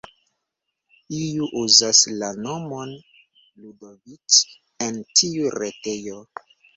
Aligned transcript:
Iu 1.17 1.49
uzas 1.63 1.99
la 2.21 2.29
nomon 2.45 2.93
Ludoviĉ 3.65 4.39
en 4.87 4.97
tiu 5.21 5.53
retejo. 5.57 6.17